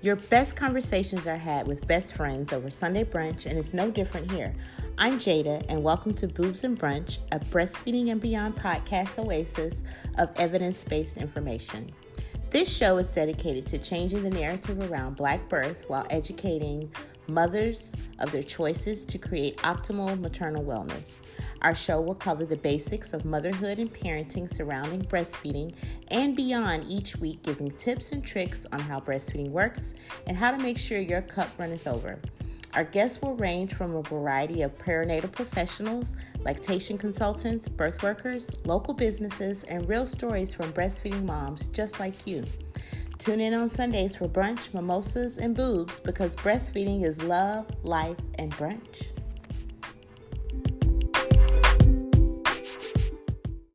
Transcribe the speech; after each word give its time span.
Your 0.00 0.14
best 0.14 0.54
conversations 0.54 1.26
are 1.26 1.36
had 1.36 1.66
with 1.66 1.88
best 1.88 2.14
friends 2.14 2.52
over 2.52 2.70
Sunday 2.70 3.02
brunch, 3.02 3.46
and 3.46 3.58
it's 3.58 3.74
no 3.74 3.90
different 3.90 4.30
here. 4.30 4.54
I'm 4.96 5.18
Jada, 5.18 5.64
and 5.68 5.82
welcome 5.82 6.14
to 6.14 6.28
Boobs 6.28 6.62
and 6.62 6.78
Brunch, 6.78 7.18
a 7.32 7.40
breastfeeding 7.40 8.12
and 8.12 8.20
beyond 8.20 8.54
podcast 8.54 9.18
oasis 9.18 9.82
of 10.16 10.30
evidence 10.36 10.84
based 10.84 11.16
information. 11.16 11.90
This 12.50 12.72
show 12.72 12.98
is 12.98 13.10
dedicated 13.10 13.66
to 13.66 13.78
changing 13.78 14.22
the 14.22 14.30
narrative 14.30 14.88
around 14.88 15.16
Black 15.16 15.48
birth 15.48 15.84
while 15.88 16.06
educating 16.10 16.92
mothers 17.28 17.92
of 18.18 18.32
their 18.32 18.42
choices 18.42 19.04
to 19.04 19.18
create 19.18 19.56
optimal 19.58 20.18
maternal 20.18 20.64
wellness. 20.64 21.20
Our 21.62 21.74
show 21.74 22.00
will 22.00 22.14
cover 22.14 22.44
the 22.44 22.56
basics 22.56 23.12
of 23.12 23.24
motherhood 23.24 23.78
and 23.78 23.92
parenting 23.92 24.52
surrounding 24.52 25.02
breastfeeding 25.02 25.74
and 26.08 26.34
beyond 26.34 26.84
each 26.88 27.16
week, 27.16 27.42
giving 27.42 27.70
tips 27.72 28.12
and 28.12 28.24
tricks 28.24 28.66
on 28.72 28.80
how 28.80 29.00
breastfeeding 29.00 29.50
works 29.50 29.94
and 30.26 30.36
how 30.36 30.50
to 30.50 30.58
make 30.58 30.78
sure 30.78 30.98
your 30.98 31.22
cup 31.22 31.48
runneth 31.58 31.86
over. 31.86 32.18
Our 32.74 32.84
guests 32.84 33.22
will 33.22 33.34
range 33.34 33.74
from 33.74 33.96
a 33.96 34.02
variety 34.02 34.62
of 34.62 34.76
perinatal 34.76 35.32
professionals, 35.32 36.14
lactation 36.40 36.98
consultants, 36.98 37.66
birth 37.68 38.02
workers, 38.02 38.50
local 38.64 38.92
businesses, 38.92 39.64
and 39.64 39.88
real 39.88 40.06
stories 40.06 40.52
from 40.52 40.72
breastfeeding 40.72 41.24
moms 41.24 41.66
just 41.68 41.98
like 41.98 42.26
you. 42.26 42.44
Tune 43.18 43.40
in 43.40 43.52
on 43.52 43.68
Sundays 43.68 44.14
for 44.14 44.28
brunch, 44.28 44.72
mimosas, 44.72 45.38
and 45.38 45.54
boobs 45.54 45.98
because 45.98 46.36
breastfeeding 46.36 47.04
is 47.04 47.20
love, 47.22 47.66
life, 47.82 48.16
and 48.36 48.52
brunch. 48.52 49.06